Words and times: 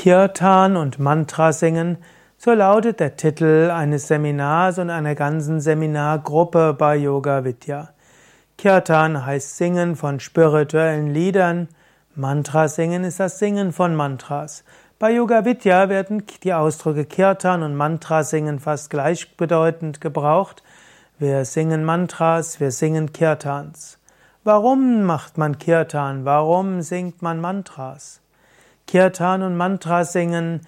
Kirtan 0.00 0.78
und 0.78 0.98
Mantra 0.98 1.52
singen, 1.52 1.98
so 2.38 2.54
lautet 2.54 3.00
der 3.00 3.16
Titel 3.16 3.70
eines 3.70 4.08
Seminars 4.08 4.78
und 4.78 4.88
einer 4.88 5.14
ganzen 5.14 5.60
Seminargruppe 5.60 6.72
bei 6.72 6.96
Yoga 6.96 7.44
Vidya. 7.44 7.90
Kirtan 8.56 9.26
heißt 9.26 9.58
Singen 9.58 9.96
von 9.96 10.18
spirituellen 10.18 11.08
Liedern, 11.08 11.68
Mantra 12.14 12.68
singen 12.68 13.04
ist 13.04 13.20
das 13.20 13.38
Singen 13.38 13.74
von 13.74 13.94
Mantras. 13.94 14.64
Bei 14.98 15.12
Yoga 15.12 15.44
Vidya 15.44 15.90
werden 15.90 16.24
die 16.44 16.54
Ausdrücke 16.54 17.04
Kirtan 17.04 17.62
und 17.62 17.76
Mantra 17.76 18.24
singen 18.24 18.58
fast 18.58 18.88
gleichbedeutend 18.88 20.00
gebraucht. 20.00 20.62
Wir 21.18 21.44
singen 21.44 21.84
Mantras, 21.84 22.58
wir 22.58 22.70
singen 22.70 23.12
Kirtans. 23.12 23.98
Warum 24.44 25.02
macht 25.02 25.36
man 25.36 25.58
Kirtan? 25.58 26.24
Warum 26.24 26.80
singt 26.80 27.20
man 27.20 27.38
Mantras? 27.38 28.22
Kirtan 28.90 29.44
und 29.44 29.56
Mantra 29.56 30.02
singen 30.02 30.62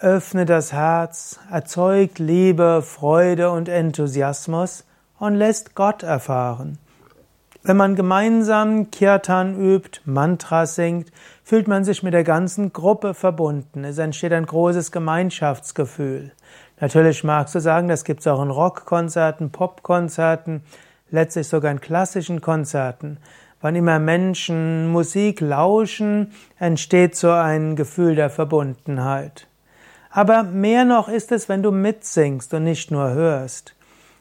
öffnet 0.00 0.48
das 0.48 0.72
Herz, 0.72 1.38
erzeugt 1.50 2.18
Liebe, 2.18 2.80
Freude 2.80 3.50
und 3.50 3.68
Enthusiasmus 3.68 4.86
und 5.18 5.34
lässt 5.34 5.74
Gott 5.74 6.02
erfahren. 6.02 6.78
Wenn 7.62 7.76
man 7.76 7.96
gemeinsam 7.96 8.90
Kirtan 8.90 9.60
übt, 9.60 10.00
Mantra 10.06 10.64
singt, 10.64 11.12
fühlt 11.42 11.68
man 11.68 11.84
sich 11.84 12.02
mit 12.02 12.14
der 12.14 12.24
ganzen 12.24 12.72
Gruppe 12.72 13.12
verbunden. 13.12 13.84
Es 13.84 13.98
entsteht 13.98 14.32
ein 14.32 14.46
großes 14.46 14.90
Gemeinschaftsgefühl. 14.90 16.32
Natürlich 16.80 17.24
magst 17.24 17.54
du 17.54 17.60
sagen, 17.60 17.88
das 17.88 18.04
gibt 18.04 18.20
es 18.20 18.26
auch 18.26 18.42
in 18.42 18.48
Rockkonzerten, 18.48 19.50
Popkonzerten, 19.50 20.62
letztlich 21.10 21.46
sogar 21.46 21.72
in 21.72 21.82
klassischen 21.82 22.40
Konzerten. 22.40 23.18
Wann 23.64 23.76
immer 23.76 23.98
Menschen 23.98 24.88
Musik 24.92 25.40
lauschen, 25.40 26.32
entsteht 26.58 27.16
so 27.16 27.30
ein 27.30 27.76
Gefühl 27.76 28.14
der 28.14 28.28
Verbundenheit. 28.28 29.46
Aber 30.10 30.42
mehr 30.42 30.84
noch 30.84 31.08
ist 31.08 31.32
es, 31.32 31.48
wenn 31.48 31.62
du 31.62 31.70
mitsingst 31.70 32.52
und 32.52 32.64
nicht 32.64 32.90
nur 32.90 33.14
hörst. 33.14 33.74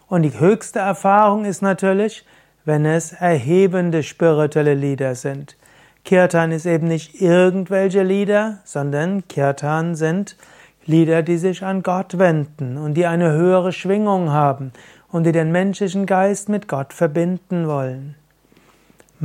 Und 0.07 0.21
die 0.21 0.39
höchste 0.39 0.79
Erfahrung 0.79 1.43
ist 1.43 1.61
natürlich, 1.61 2.25
wenn 2.63 2.85
es 2.85 3.11
erhebende 3.11 4.01
spirituelle 4.01 4.75
Lieder 4.75 5.13
sind. 5.13 5.57
Kirtan 6.05 6.53
ist 6.53 6.65
eben 6.65 6.87
nicht 6.87 7.21
irgendwelche 7.21 8.03
Lieder, 8.03 8.59
sondern 8.63 9.27
Kirtan 9.27 9.95
sind 9.95 10.37
Lieder, 10.85 11.21
die 11.21 11.37
sich 11.37 11.65
an 11.65 11.83
Gott 11.83 12.17
wenden 12.17 12.77
und 12.77 12.93
die 12.93 13.07
eine 13.07 13.33
höhere 13.33 13.73
Schwingung 13.73 14.31
haben 14.31 14.71
und 15.11 15.25
die 15.25 15.33
den 15.33 15.51
menschlichen 15.51 16.05
Geist 16.05 16.47
mit 16.47 16.69
Gott 16.69 16.93
verbinden 16.93 17.67
wollen. 17.67 18.15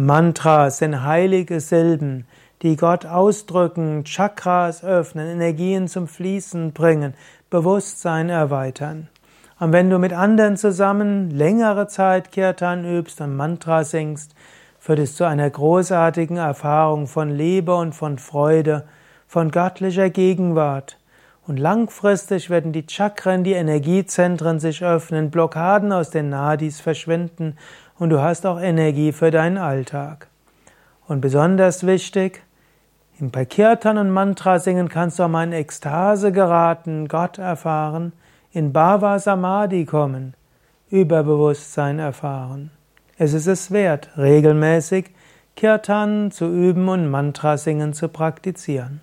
Mantras 0.00 0.78
sind 0.78 1.02
heilige 1.02 1.58
Silben, 1.58 2.24
die 2.62 2.76
Gott 2.76 3.04
ausdrücken, 3.04 4.04
Chakras 4.04 4.84
öffnen, 4.84 5.26
Energien 5.26 5.88
zum 5.88 6.06
Fließen 6.06 6.72
bringen, 6.72 7.14
Bewusstsein 7.50 8.28
erweitern. 8.28 9.08
Und 9.58 9.72
wenn 9.72 9.90
du 9.90 9.98
mit 9.98 10.12
anderen 10.12 10.56
zusammen 10.56 11.32
längere 11.32 11.88
Zeit 11.88 12.30
Kirtan 12.30 12.84
übst 12.84 13.20
und 13.20 13.34
Mantra 13.34 13.82
singst, 13.82 14.36
führt 14.78 15.00
es 15.00 15.16
zu 15.16 15.24
einer 15.24 15.50
großartigen 15.50 16.36
Erfahrung 16.36 17.08
von 17.08 17.30
Liebe 17.30 17.74
und 17.74 17.92
von 17.92 18.18
Freude, 18.18 18.84
von 19.26 19.50
göttlicher 19.50 20.10
Gegenwart. 20.10 20.96
Und 21.48 21.56
langfristig 21.56 22.50
werden 22.50 22.72
die 22.72 22.84
Chakren, 22.86 23.42
die 23.42 23.54
Energiezentren 23.54 24.60
sich 24.60 24.84
öffnen, 24.84 25.30
Blockaden 25.30 25.92
aus 25.92 26.10
den 26.10 26.28
Nadis 26.28 26.78
verschwinden 26.78 27.56
und 27.98 28.10
du 28.10 28.20
hast 28.20 28.44
auch 28.44 28.60
Energie 28.60 29.12
für 29.12 29.30
deinen 29.30 29.56
Alltag. 29.56 30.28
Und 31.06 31.22
besonders 31.22 31.86
wichtig, 31.86 32.42
bei 33.18 33.46
Kirtan 33.46 33.96
und 33.96 34.10
Mantra 34.10 34.58
singen 34.58 34.90
kannst 34.90 35.18
du 35.18 35.22
auch 35.22 35.28
mal 35.28 35.44
in 35.44 35.54
Ekstase 35.54 36.32
geraten, 36.32 37.08
Gott 37.08 37.38
erfahren, 37.38 38.12
in 38.52 38.74
Bhava 38.74 39.18
Samadhi 39.18 39.86
kommen, 39.86 40.34
Überbewusstsein 40.90 41.98
erfahren. 41.98 42.72
Es 43.16 43.32
ist 43.32 43.46
es 43.46 43.70
wert, 43.70 44.10
regelmäßig 44.18 45.06
Kirtan 45.56 46.30
zu 46.30 46.44
üben 46.44 46.90
und 46.90 47.10
Mantra 47.10 47.56
singen 47.56 47.94
zu 47.94 48.08
praktizieren. 48.08 49.00